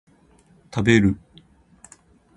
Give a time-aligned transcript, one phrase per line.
[0.73, 1.15] 食べる